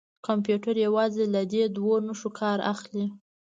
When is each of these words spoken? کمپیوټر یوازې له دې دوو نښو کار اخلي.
کمپیوټر 0.27 0.75
یوازې 0.85 1.23
له 1.33 1.41
دې 1.51 1.63
دوو 1.75 1.95
نښو 2.07 2.29
کار 2.39 2.57
اخلي. 2.73 3.05